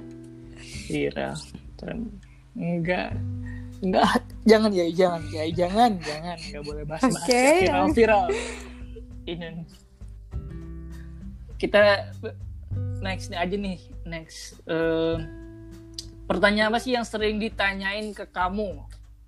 [0.88, 1.36] Viral
[2.56, 3.16] enggak
[3.82, 4.08] enggak
[4.46, 6.38] jangan ya jangan ya jangan jangan.
[6.48, 7.44] Nggak boleh bahas bahas Oke.
[7.68, 8.26] viral viral.
[9.28, 9.50] Ini.
[11.60, 11.82] Kita
[13.04, 13.80] next nih aja nih.
[14.08, 15.16] Next Eh,
[16.34, 18.80] pertanyaan apa sih yang sering ditanyain ke kamu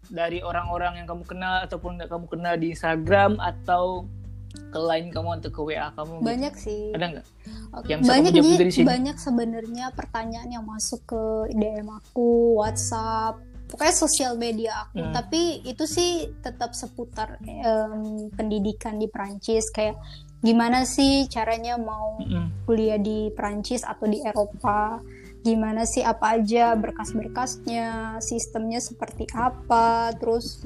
[0.05, 4.05] dari orang-orang yang kamu kenal ataupun nggak kamu kenal di Instagram atau
[4.53, 6.25] ke line kamu atau ke WA kamu gitu?
[6.25, 7.25] banyak sih ada nggak
[7.73, 8.85] Oke, Yang bisa banyak di sini.
[8.85, 15.09] banyak sebenarnya pertanyaan yang masuk ke DM aku WhatsApp pokoknya sosial media aku Hmm.
[15.11, 19.97] tapi itu sih tetap seputar em, pendidikan di Prancis kayak
[20.39, 22.67] gimana sih caranya mau Mm-mm.
[22.67, 25.01] kuliah di Prancis atau di Eropa
[25.43, 30.63] gimana sih apa aja berkas-berkasnya sistemnya seperti apa terus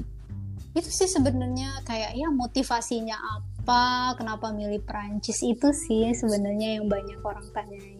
[0.78, 7.18] itu sih sebenarnya kayak ya motivasinya apa kenapa milih Prancis itu sih sebenarnya yang banyak
[7.26, 7.98] orang tanyain.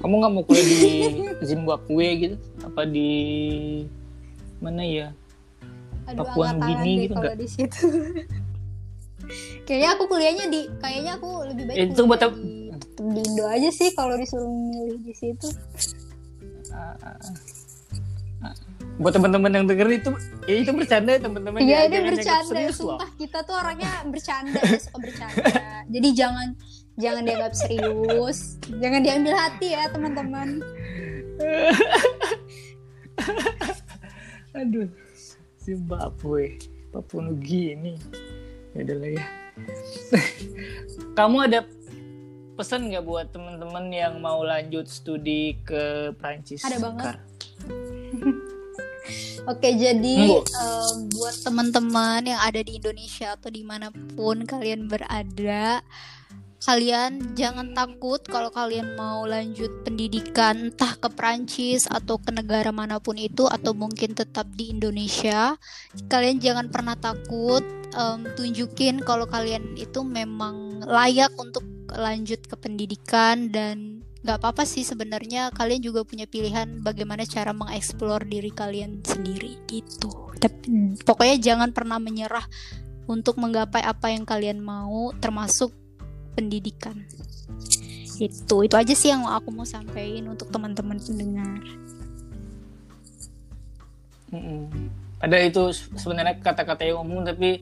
[0.00, 0.80] Kamu nggak mau kuliah di
[1.44, 2.36] Zimbabwe gitu?
[2.64, 3.10] Apa di
[4.62, 5.12] mana ya?
[6.08, 7.36] Aduh Papua deh gitu nggak?
[7.36, 7.84] di situ.
[9.68, 12.59] Kayaknya aku kuliahnya di kayaknya aku lebih baik Itu buat di,
[13.00, 15.48] tetep di Indo aja sih kalau disuruh milih di situ.
[19.00, 20.10] Buat teman-teman yang denger itu
[20.44, 21.64] ya itu bercanda ya teman-teman.
[21.64, 23.00] Iya ya, dianggap bercanda serius loh.
[23.00, 25.44] Sumpah kita tuh orangnya bercanda ya, suka bercanda.
[25.88, 26.48] Jadi jangan
[27.00, 28.60] jangan dianggap serius.
[28.68, 30.48] Jangan diambil hati ya teman-teman.
[34.60, 34.88] Aduh
[35.56, 36.60] Zimbabwe
[36.92, 37.96] Papua Nugini
[38.76, 39.24] ya udah lah ya.
[41.18, 41.64] Kamu ada
[42.60, 47.16] pesan nggak buat teman-teman yang mau lanjut studi ke Prancis Ada banget.
[49.48, 55.80] Oke, jadi em, buat teman-teman yang ada di Indonesia atau di mana pun kalian berada,
[56.60, 63.00] kalian jangan takut kalau kalian mau lanjut pendidikan entah ke Prancis atau ke negara mana
[63.00, 65.56] pun itu atau mungkin tetap di Indonesia.
[66.12, 67.64] Kalian jangan pernah takut
[67.96, 71.64] em, tunjukin kalau kalian itu memang layak untuk
[71.94, 78.28] lanjut ke pendidikan dan nggak apa-apa sih sebenarnya kalian juga punya pilihan bagaimana cara mengeksplor
[78.28, 80.12] diri kalian sendiri gitu.
[80.36, 82.44] Tapi pokoknya jangan pernah menyerah
[83.08, 85.72] untuk menggapai apa yang kalian mau termasuk
[86.36, 87.00] pendidikan.
[88.20, 91.60] Itu itu aja sih yang aku mau sampaikan untuk teman-teman pendengar.
[94.30, 94.68] Mm-mm.
[95.20, 97.58] Ada itu se- sebenarnya kata-kata yang umum tapi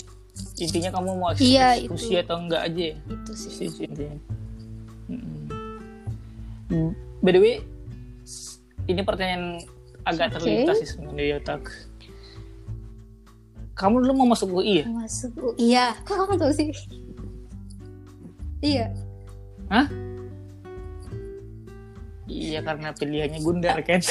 [0.57, 2.20] intinya kamu mau eks- Iya, eksekusi itu.
[2.20, 2.96] atau enggak aja ya.
[3.07, 3.51] Itu sih.
[3.51, 4.18] Sih, intinya.
[5.07, 5.38] Mm-mm.
[6.68, 7.57] Mm, By the way,
[8.85, 9.62] ini pertanyaan
[10.03, 10.35] agak Oke.
[10.38, 11.62] terlintas sih sebenarnya di otak.
[13.72, 14.87] Kamu dulu mau masuk UI ya?
[14.87, 16.68] Masuk U- Iya, kok kamu tahu sih?
[18.61, 18.90] Iya.
[22.27, 24.01] Iya karena pilihannya Gundar kan.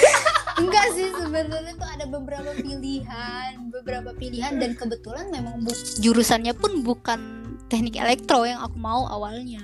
[0.58, 6.82] Enggak sih sebenarnya tuh ada beberapa pilihan, beberapa pilihan dan kebetulan memang bu- jurusannya pun
[6.82, 7.20] bukan
[7.70, 9.62] teknik elektro yang aku mau awalnya.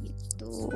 [0.00, 0.72] Gitu.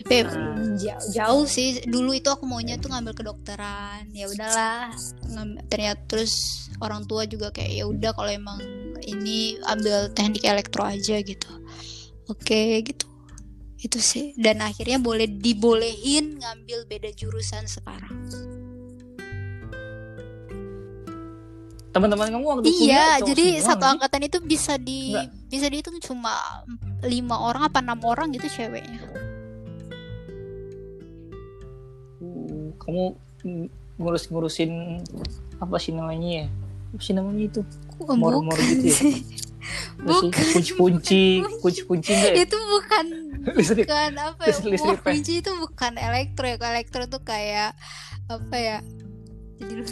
[0.00, 0.80] Tapi Hmm.
[0.80, 1.84] jauh, jauh sih.
[1.84, 4.08] Dulu itu aku maunya tuh ngambil kedokteran.
[4.16, 4.88] Ya udahlah.
[5.68, 6.32] Ternyata terus
[6.80, 8.56] orang tua juga kayak ya udah kalau emang
[9.04, 11.52] ini ambil teknik elektro aja gitu.
[12.30, 13.09] Oke gitu
[13.80, 18.12] itu sih dan akhirnya boleh dibolehin ngambil beda jurusan sekarang
[21.90, 23.92] Teman-teman kamu waktu iya kuliah jadi satu sih?
[23.98, 25.26] angkatan itu bisa di Enggak.
[25.50, 26.30] bisa dihitung cuma
[27.02, 29.00] lima orang apa enam orang gitu ceweknya
[32.20, 33.16] Uh, kamu
[33.96, 35.00] ngurus-ngurusin
[35.56, 36.46] apa sih namanya ya?
[36.92, 37.60] Apa sih namanya itu?
[38.12, 39.00] Mor-mor gitu ya?
[40.00, 40.32] Bukan.
[40.32, 42.32] Kunci-kunci, kunci-kunci ya?
[42.34, 43.04] itu bukan
[43.52, 43.84] Listrik.
[43.84, 47.76] bukan apa ya Listrik- Wah, kunci itu bukan elektro ya elektro tuh kayak
[48.28, 48.78] apa ya
[49.60, 49.84] jadi lu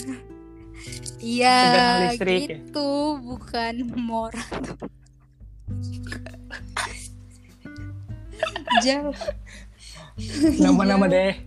[1.36, 1.56] iya
[2.08, 2.16] ya?
[2.16, 2.88] gitu
[3.20, 4.32] bukan mor
[8.84, 9.14] jauh
[10.58, 11.38] Nama-nama daya.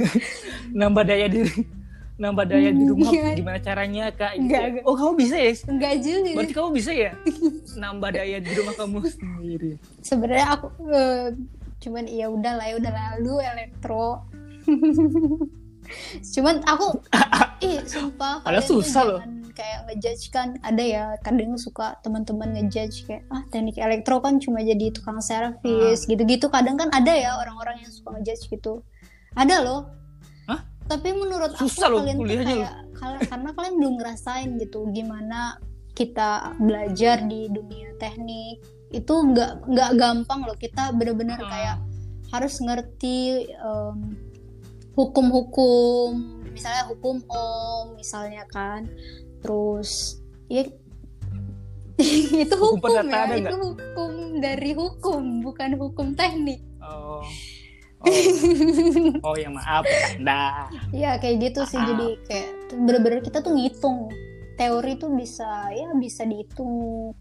[0.78, 1.64] Nambah daya diri.
[2.14, 3.32] Nambah daya di rumah Iya.
[3.34, 4.32] gimana caranya Kak?
[4.34, 4.68] Gitu Enggak, ya?
[4.68, 4.84] enggak.
[4.84, 5.52] Oh, kamu bisa ya?
[5.64, 7.10] enggak juga Berarti kamu bisa ya?
[7.82, 9.70] Nambah daya di rumah kamu sendiri.
[10.00, 11.26] sebenarnya aku eh,
[11.78, 14.22] cuman ya udah lah ya udah lalu elektro
[16.32, 16.86] cuman aku
[17.60, 19.20] ih sumpah Padahal tuh susah loh.
[19.52, 24.62] kayak ngejudge kan ada ya kadang suka teman-teman ngejudge kayak ah teknik elektro kan cuma
[24.62, 28.80] jadi tukang servis gitu-gitu kadang kan ada ya orang-orang yang suka ngejudge gitu
[29.32, 29.90] ada loh?
[30.92, 32.74] Tapi menurut aku Susah loh kalian tuh kuliahnya kayak
[33.26, 35.40] karena kalian belum ngerasain gitu gimana
[35.92, 38.60] kita belajar di dunia teknik.
[38.88, 40.56] Itu nggak nggak gampang loh.
[40.56, 41.48] Kita bener-bener Hmm.
[41.48, 41.76] kayak
[42.30, 44.16] harus ngerti em,
[44.92, 46.16] hukum-hukum.
[46.48, 48.88] Misalnya hukum om misalnya kan.
[49.40, 50.64] Terus ya
[52.44, 53.36] itu Hukum hukum ya.
[53.36, 56.60] itu hukum dari hukum bukan hukum teknik.
[56.80, 57.20] Oh.
[58.02, 59.86] Oh, oh ya maaf,
[60.18, 60.66] Anda.
[60.90, 61.78] ya kayak gitu sih.
[61.78, 61.86] Ah.
[61.86, 64.10] jadi kayak bener-bener kita tuh ngitung.
[64.52, 66.72] Teori tuh bisa ya bisa dihitung.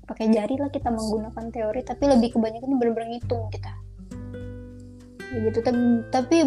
[0.09, 1.81] Pakai jari lah kita menggunakan teori.
[1.85, 3.71] Tapi lebih kebanyakan bener-bener ngitung kita.
[5.31, 5.59] Ya gitu.
[5.61, 6.37] Tapi, tapi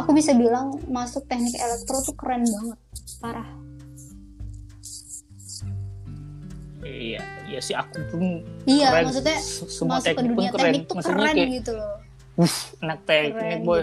[0.00, 2.78] aku bisa bilang masuk teknik elektro tuh keren banget.
[3.20, 3.48] Parah.
[6.80, 7.76] Iya, iya sih.
[7.76, 9.04] Aku pun iya keren.
[9.12, 10.64] maksudnya semua masuk ke teknik pun dunia keren.
[10.64, 12.09] teknik tuh Maksudnya keren kayak gitu loh
[12.40, 13.82] Wuh, anak teknik Keren boy.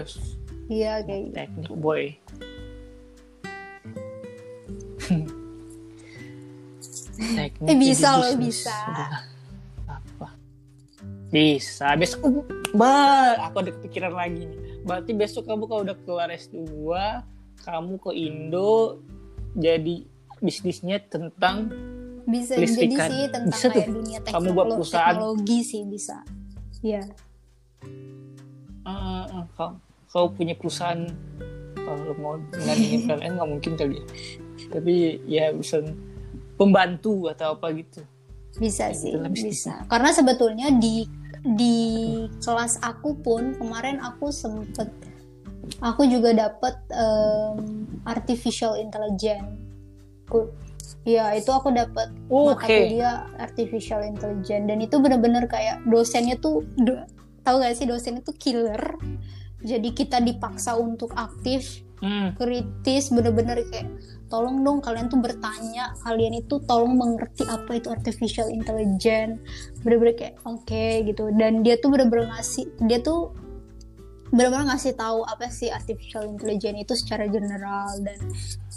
[0.68, 1.34] iya kayak gitu.
[1.36, 2.02] Teknik boy.
[7.18, 8.76] teknik Eh, bisa jadi loh, bisa.
[9.86, 10.28] Apa?
[11.28, 11.86] Bisa.
[11.94, 12.42] Besok, uh,
[12.72, 14.58] bah, aku ada kepikiran lagi nih.
[14.82, 16.56] Berarti besok kamu kalau udah keluar S2,
[17.60, 19.02] kamu ke Indo
[19.54, 20.06] jadi
[20.38, 21.66] bisnisnya tentang
[22.22, 23.08] bisa jadi Listrikan.
[23.08, 23.74] sih tentang Bisa tuh.
[23.74, 25.08] kayak dunia Kamu buat teknologi, perusahaan.
[25.10, 26.16] teknologi sih bisa
[26.80, 27.08] iya ah,
[28.88, 29.76] ah, kau,
[30.08, 31.04] kau punya perusahaan
[31.76, 34.04] kalau mau nandingin PLN nggak mungkin kali ya.
[34.68, 35.84] Tapi ya bisa
[36.54, 38.00] pembantu atau apa gitu.
[38.58, 39.62] bisa Ya, sih itulah bisnis.
[39.62, 41.06] bisa karena sebetulnya di
[41.46, 41.78] di
[42.42, 44.90] kelas aku pun kemarin aku sempet
[45.78, 49.46] aku juga dapet em, artificial intelligence
[51.06, 52.66] ya itu aku dapet mata Oke.
[52.66, 57.04] kuliah artificial intelligence dan itu bener-bener kayak dosennya tuh do-
[57.48, 59.00] tahu gak sih dosennya tuh killer?
[59.64, 62.30] Jadi kita dipaksa untuk aktif Hmm.
[62.38, 63.90] kritis bener-bener kayak
[64.30, 69.42] tolong dong kalian tuh bertanya kalian itu tolong mengerti apa itu artificial intelligence.
[69.82, 71.34] Bener-bener kayak oke gitu.
[71.34, 73.34] Dan dia tuh bener-bener ngasih dia tuh
[74.30, 78.18] benar-benar ngasih tahu apa sih artificial intelligence itu secara general dan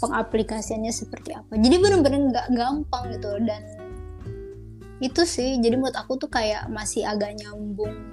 [0.02, 1.54] pengaplikasiannya seperti apa.
[1.54, 3.30] Jadi benar-benar nggak gampang gitu.
[3.38, 3.62] Dan
[4.98, 8.11] itu sih jadi menurut aku tuh kayak masih agak nyambung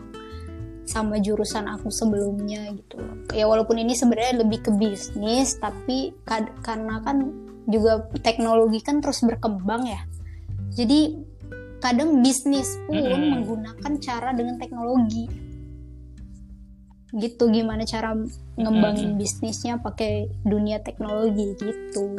[0.89, 2.97] sama jurusan aku sebelumnya gitu
[3.29, 7.29] ya walaupun ini sebenarnya lebih ke bisnis tapi kad- karena kan
[7.69, 10.01] juga teknologi kan terus berkembang ya
[10.73, 11.13] jadi
[11.77, 13.29] kadang bisnis pun Mm-mm.
[13.37, 15.29] menggunakan cara dengan teknologi
[17.13, 18.17] gitu gimana cara
[18.57, 22.17] ngembangin bisnisnya pakai dunia teknologi gitu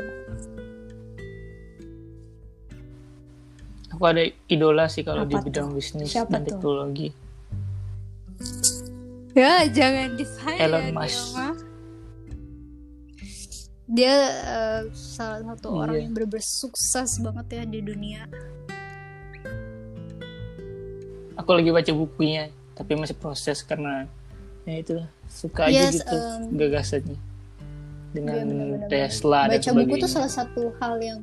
[3.91, 5.83] Aku ada idola sih kalau di Apa bidang tuh?
[5.83, 6.57] bisnis Siapa dan tuh?
[6.57, 7.11] teknologi.
[9.33, 11.25] Ya jangan disayang Elon dia Musk.
[11.33, 11.55] mah.
[13.87, 16.03] dia eh, salah satu orang Iya.
[16.05, 18.23] yang bener-bener sukses banget ya di dunia
[21.37, 22.43] Aku lagi baca bukunya,
[22.75, 24.05] tapi masih proses karena
[24.63, 24.93] ya itu
[25.27, 27.17] suka aja Yes, gitu um, gagasannya
[28.11, 28.89] dengan Iya, bener-bener.
[28.89, 30.09] Tesla dan baca buku tuh sebagainya.
[30.11, 31.21] salah satu hal yang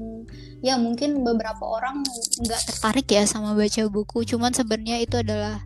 [0.60, 2.02] ya mungkin beberapa orang
[2.40, 5.62] nggak tertarik ya sama baca buku cuman sebenarnya itu adalah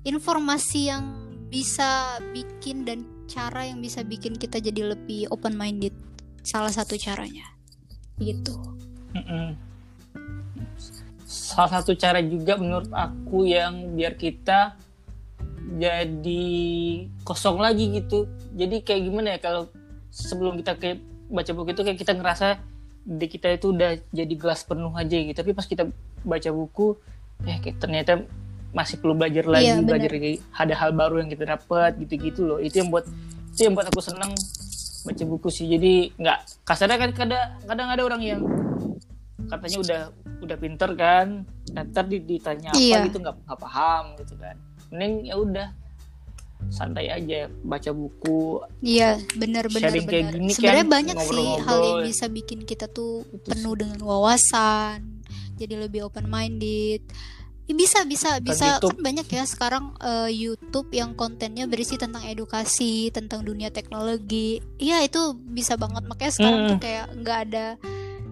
[0.00, 1.04] informasi yang
[1.48, 5.92] bisa bikin dan cara yang bisa bikin kita jadi lebih open minded
[6.44, 7.44] salah satu caranya
[8.20, 8.56] gitu
[9.16, 9.56] Mm-mm.
[11.28, 14.76] Salah satu cara juga menurut aku yang biar kita
[15.76, 16.44] jadi
[17.24, 18.24] kosong lagi gitu.
[18.56, 19.68] Jadi kayak gimana ya kalau
[20.08, 22.48] sebelum kita kayak baca buku itu kayak kita ngerasa
[23.04, 25.36] di kita itu udah jadi gelas penuh aja gitu.
[25.36, 25.84] Tapi pas kita
[26.24, 26.96] baca buku,
[27.44, 28.24] kayak ternyata
[28.70, 29.86] masih perlu belajar lagi, Iya, benar.
[29.88, 32.58] belajar lagi ada hal baru yang kita dapat gitu-gitu loh.
[32.58, 33.04] Itu yang buat
[33.50, 34.32] itu yang buat aku senang
[35.02, 35.66] baca buku sih.
[35.66, 38.40] Jadi nggak kasarnya kan kadang kadang ada orang yang
[39.46, 40.00] katanya udah
[40.38, 41.26] udah pinter kan
[41.68, 42.98] ntar di- ditanya apa Iya.
[43.06, 44.56] gitu nggak nggak paham gitu kan
[44.88, 45.68] mending ya udah
[46.68, 50.34] santai aja baca buku Iya, Sharing kayak benar.
[50.34, 55.22] gini Sebenarnya kan, banyak sih hal yang bisa bikin kita tuh Itu penuh dengan wawasan,
[55.54, 57.00] jadi lebih open minded.
[57.68, 58.80] Ya, bisa bisa bisa.
[58.80, 64.64] Kan banyak ya sekarang eh, YouTube yang kontennya berisi tentang edukasi, tentang dunia teknologi.
[64.80, 66.08] Iya, itu bisa banget.
[66.08, 66.84] Makanya sekarang tuh Hmm.
[66.84, 67.66] kayak nggak ada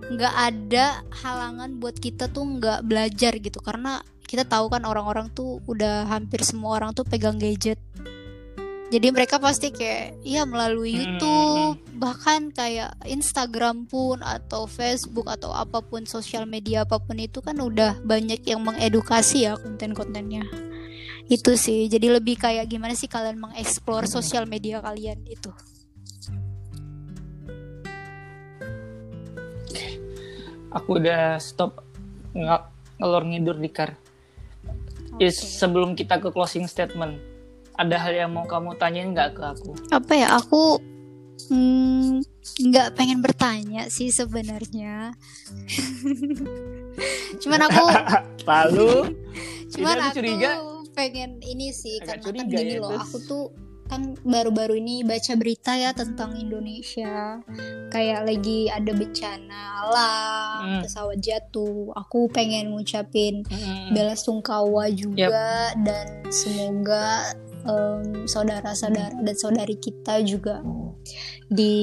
[0.06, 0.84] nggak ada
[1.20, 3.60] halangan buat kita tuh nggak belajar gitu.
[3.60, 7.78] Karena kita tahu kan orang-orang tuh udah hampir semua orang tuh pegang gadget
[8.92, 15.50] jadi mereka pasti kayak ya melalui Hmm, YouTube bahkan kayak Instagram pun atau Facebook atau
[15.50, 20.46] apa pun sosial media apa pun itu kan udah banyak yang mengedukasi ya konten-kontennya.
[21.26, 21.90] Itu sih.
[21.90, 25.50] Jadi lebih kayak gimana sih kalian mengeksplor sosial media kalian itu
[30.76, 31.80] aku udah stop
[33.00, 33.96] ngelor ngidur di car
[35.16, 37.16] Is, sebelum kita ke closing statement
[37.76, 40.80] ada hal yang mau kamu tanyain nggak ke aku apa ya aku
[41.48, 42.24] mm,
[42.66, 45.12] nggak pengen bertanya sih sebenarnya
[47.42, 47.84] cuman aku
[48.50, 48.92] lalu
[49.72, 50.52] cuman aku curiga.
[50.92, 53.04] pengen ini sih Agak karena kan gini ya, loh terus?
[53.04, 53.44] aku tuh
[53.86, 57.38] kan baru-baru ini baca berita ya tentang Indonesia
[57.86, 60.82] kayak lagi ada bencana alam Hmm.
[60.82, 63.94] pesawat jatuh aku pengen ngucapin Hmm.
[63.94, 67.30] bela sungkawa juga dan semoga
[67.66, 70.62] em, saudara-saudara dan saudari kita juga
[71.46, 71.74] di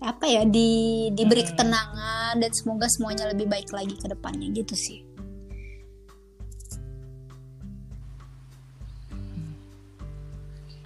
[0.00, 0.68] apa ya di
[1.12, 1.50] diberi Hmm.
[1.52, 5.04] ketenangan dan semoga semuanya lebih baik lagi ke depannya gitu sih.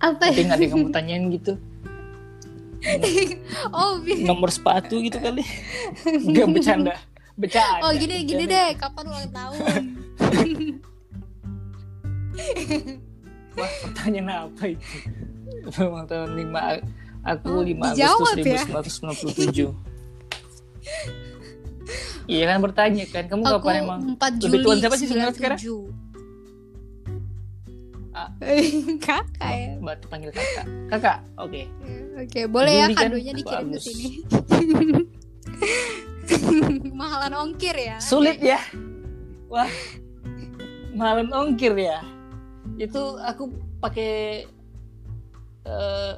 [0.03, 0.45] Apa tapi ya?
[0.45, 1.53] nggak ada yang kamu tanyain gitu
[3.73, 5.41] Oh, nomor sepatu gitu kali
[6.05, 6.93] nggak bercanda
[7.41, 9.59] bercanda oh gini gini deh, kapan ulang tahun?
[13.59, 14.91] Wah, pertanyaan apa itu?
[15.79, 16.51] Ulang tahun 5
[17.25, 18.63] aku Oh, 5 Agustus dijawab ya.
[18.83, 19.71] 1997.
[22.25, 25.35] iya kan bertanya kan, kamu Aku kapan emang 4 lebih Juli tua siapa sih sebenarnya
[25.37, 25.59] sekarang?
[25.61, 26.05] 97.
[28.15, 28.31] Ah.
[29.07, 29.75] Kakak ya.
[29.83, 30.67] Mbak panggil kakak.
[30.87, 31.67] Kakak, oke.
[32.15, 33.11] Oke, boleh ya Juli kan?
[33.11, 34.07] kadonya dikirim ke sini.
[37.01, 37.99] Mahalan ongkir ya.
[37.99, 38.63] Sulit ya.
[39.51, 39.67] Wah,
[40.95, 42.07] malam ongkir ya.
[42.77, 44.45] Itu aku pakai
[45.65, 46.13] eh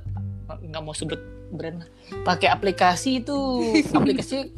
[0.46, 1.82] nggak mau sebut brand
[2.22, 3.38] pakai aplikasi itu.
[3.94, 4.50] Aplikasi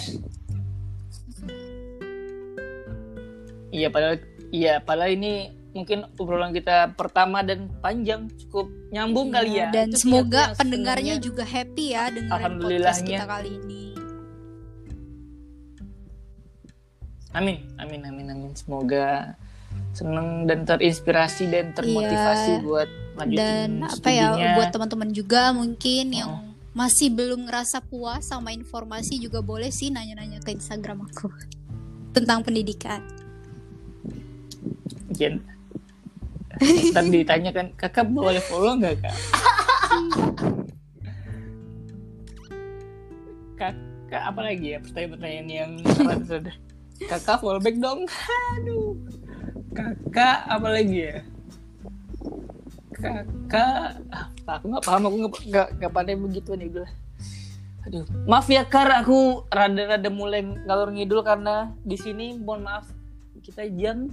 [3.70, 4.16] Iya padahal
[4.50, 5.34] iya padahal ini
[5.70, 9.68] mungkin obrolan kita pertama dan panjang cukup nyambung Iya, kali ya.
[9.70, 13.82] Dan Itu semoga pendengarnya sebenarnya- juga happy ya dengan podcast kita kali ini.
[17.32, 18.52] Amin, amin, amin, amin.
[18.54, 19.38] Semoga
[19.92, 22.64] seneng dan terinspirasi dan termotivasi Iya.
[22.64, 24.54] buat lanjutin Dan apa ya studinya.
[24.56, 26.42] buat teman-teman juga mungkin yang Oh.
[26.72, 31.30] masih belum ngerasa puas sama informasi juga boleh sih nanya-nanya ke Instagram aku
[32.16, 33.06] tentang pendidikan.
[35.08, 35.46] Mungkin
[36.60, 39.16] Ntar ditanya kan kakak boleh follow nggak kak?
[43.56, 45.72] kakak apa lagi ya pertanyaan-pertanyaan yang
[46.10, 46.60] rada-
[47.02, 48.04] kakak follow back dong
[48.54, 48.98] aduh
[49.72, 51.18] kakak apa lagi ya
[52.92, 56.88] kakak ah, aku nggak paham aku nggak- nggak pandai begitu nih gue
[57.86, 62.92] aduh maaf ya kar aku rada-rada mulai ngalor ngidul karena di sini mohon maaf
[63.40, 64.12] kita jam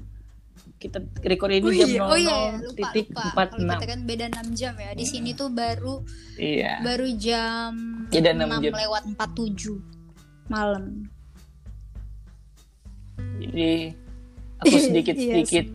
[0.79, 3.21] kita record ini Oh jam iya, 00 oh iya, lupa titik lupa.
[3.45, 4.91] Kalau 46 kita kan beda 6 jam ya.
[4.93, 5.95] Di sini tuh baru
[6.37, 7.73] iya baru jam
[8.09, 8.73] Beda 6 enam jam.
[8.73, 9.77] lewat 47
[10.49, 10.85] malam.
[13.39, 13.95] Jadi
[14.59, 15.67] aku sedikit sedikit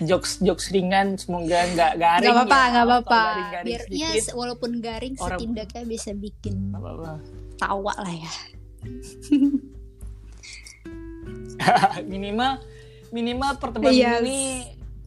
[0.00, 2.68] jokes jokes ringan semoga nggak garing Gak apa-apa, ya.
[2.68, 3.12] gak apa-apa.
[3.12, 7.12] Kalau garing-garing Biar ya sedikit, se- walaupun garing Orang- setidaknya bisa bikin nggak apa-apa.
[7.56, 8.32] tawa lah ya.
[12.04, 12.52] minimal
[13.10, 14.18] minimal pertemuan Iya.
[14.18, 14.40] ini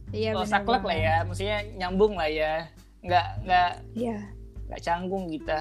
[0.08, 2.64] Iya oh, benar saklek lah ya maksudnya nyambung lah ya
[3.02, 4.16] nggak nggak Iya.
[4.64, 5.58] nggak canggung kita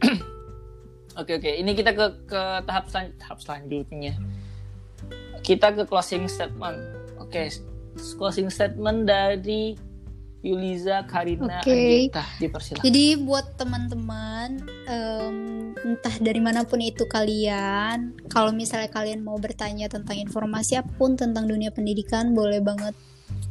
[1.20, 4.14] oke oke ini kita ke ke tahap selan- tahap selanjutnya
[5.42, 6.78] kita ke closing statement
[7.18, 7.42] oke
[8.18, 9.74] closing statement dari
[10.38, 11.74] Yuliza Karina Oke.
[11.74, 15.36] Anggita dipersilakan Jadi buat teman-teman em,
[15.82, 21.18] entah dari mana pun itu kalian, kalau misalnya kalian mau bertanya tentang informasi apa pun
[21.18, 22.94] tentang dunia pendidikan, boleh banget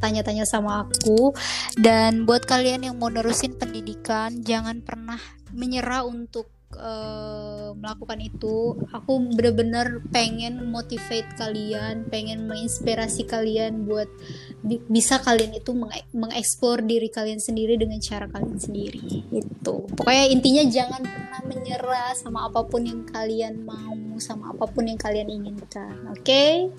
[0.00, 1.36] tanya-tanya sama aku.
[1.76, 5.20] Dan buat kalian yang mau nerusin pendidikan, jangan pernah
[5.52, 8.76] menyerah untuk eh, melakukan itu.
[8.92, 14.08] Aku bener-bener pengen motivate kalian, pengen menginspirasi kalian buat
[14.62, 20.24] bi- bisa kalian itu menge- mengeksplor diri kalian sendiri dengan cara kalian sendiri itu pokoknya
[20.34, 25.30] intinya jangan pernah menyerah sama apa pun yang kalian mau sama apa pun yang kalian
[25.30, 26.74] inginkan oke?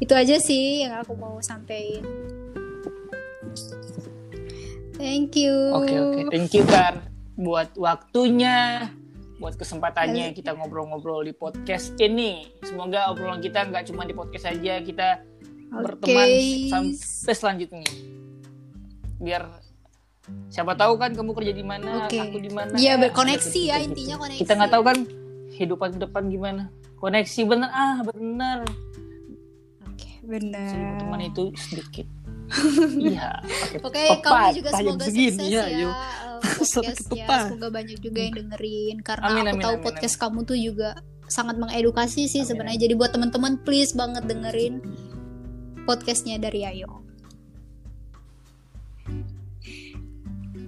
[0.00, 2.04] Itu aja sih yang aku mau sampaikan
[4.96, 5.54] thank you.
[5.76, 7.04] Oke oke, thank you Kar
[7.34, 8.88] buat waktunya,
[9.44, 12.48] buat kesempatannya kita ngobrol-ngobrol di podcast ini.
[12.64, 15.20] Semoga obrolan kita nggak cuma di podcast aja, kita
[15.68, 16.72] berteman Oke.
[16.72, 17.84] sampai selanjutnya.
[19.20, 19.44] Biar
[20.48, 22.16] siapa tahu kan kamu kerja di mana, Oke.
[22.24, 22.72] aku di mana.
[22.72, 23.92] Iya, berkoneksi ya, gitu.
[23.92, 24.40] intinya koneksi.
[24.40, 24.98] Kita nggak tahu kan
[25.52, 26.62] kehidupan ke depan gimana.
[26.96, 28.58] Koneksi bener ah bener.
[29.84, 32.06] oke Seribu benar teman itu sedikit.
[33.12, 33.44] iya.
[33.84, 35.92] Oke, Tepat, kamu juga semoga segini, sukses ya, ya,
[36.60, 37.26] podcastnya.
[37.50, 40.90] Semoga banyak juga yang dengerin karena Amin, aku amin, tahu amin, podcast kamu tuh juga
[41.26, 42.78] sangat mengedukasi sih Amin, sebenarnya.
[42.88, 44.80] Jadi buat teman-teman please banget dengerin
[45.84, 47.04] podcastnya dari Ayo.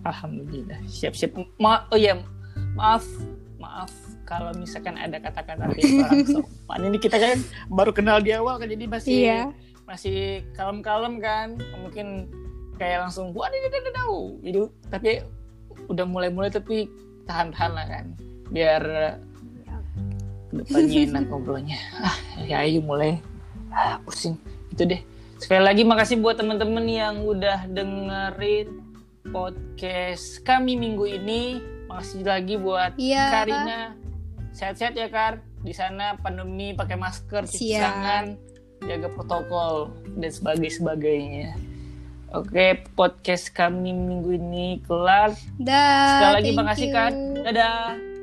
[0.07, 0.79] Alhamdulillah.
[0.87, 1.35] Siap-siap.
[1.59, 2.15] Ma oh ya,
[2.79, 3.03] maaf,
[3.59, 3.91] maaf
[4.23, 6.79] kalau misalkan ada kata-kata yang kurang sopan.
[6.87, 7.37] Ini kita kan
[7.71, 9.41] baru kenal di awal kan jadi masih Iya.
[9.87, 11.59] masih kalem-kalem kan.
[11.83, 12.31] Mungkin
[12.79, 14.19] kayak langsung wah ini ini tahu.
[14.47, 14.59] Jadi
[14.91, 15.11] tapi
[15.87, 16.91] udah mulai-mulai tapi
[17.27, 18.07] tahan-tahan lah kan.
[18.51, 18.83] Biar
[20.55, 21.79] depannya enak ngobrolnya.
[21.99, 22.17] Ah,
[22.47, 23.19] ya ayo mulai.
[23.75, 24.39] Ah, pusing.
[24.73, 25.03] Itu deh.
[25.37, 28.81] Sekali lagi makasih buat teman-teman yang udah dengerin
[29.29, 31.61] podcast kami minggu ini.
[31.91, 33.25] Makasih lagi buat Iya.
[33.31, 33.81] Karina.
[34.57, 35.45] Sehat-sehat ya Kar.
[35.61, 38.39] Di sana pandemi pakai masker, cuci tangan,
[38.87, 41.49] jaga protokol dan sebagainya sebagainya.
[42.35, 45.31] Oke, podcast kami minggu ini kelar.
[45.63, 46.11] Dah.
[46.11, 46.89] Sekali lagi makasih.
[46.91, 47.13] Kar.
[47.47, 48.16] Dadah.